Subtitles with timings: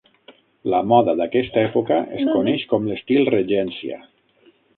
[0.73, 4.01] La moda d'aquesta època es coneix com l'estil regència.